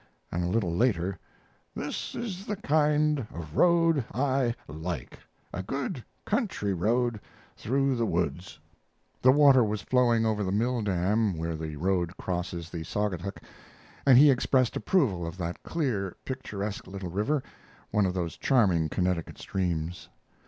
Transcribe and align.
And 0.31 0.43
a 0.43 0.47
little 0.47 0.73
later: 0.75 1.19
"This 1.75 2.15
is 2.15 2.47
the 2.47 2.55
kind 2.55 3.19
of 3.19 3.31
a 3.31 3.45
road 3.55 4.03
I 4.15 4.55
like; 4.67 5.19
a 5.53 5.61
good 5.61 6.03
country 6.25 6.73
road 6.73 7.19
through 7.55 7.95
the 7.97 8.05
woods." 8.07 8.57
The 9.21 9.29
water 9.31 9.63
was 9.63 9.83
flowing 9.83 10.25
over 10.25 10.43
the 10.43 10.51
mill 10.51 10.81
dam 10.81 11.37
where 11.37 11.55
the 11.55 11.75
road 11.75 12.17
crosses 12.17 12.71
the 12.71 12.81
Saugatuck, 12.83 13.43
and 14.03 14.17
he 14.17 14.31
expressed 14.31 14.75
approval 14.75 15.27
of 15.27 15.37
that 15.37 15.61
clear, 15.61 16.15
picturesque 16.25 16.87
little 16.87 17.11
river, 17.11 17.43
one 17.91 18.07
of 18.07 18.15
those 18.15 18.37
charming 18.37 18.89
Connecticut 18.89 19.37
streams. 19.37 20.09